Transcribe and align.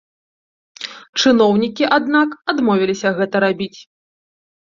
Чыноўнікі, 1.19 1.83
аднак, 1.97 2.29
адмовіліся 2.53 3.07
гэта 3.21 3.35
рабіць. 3.47 3.79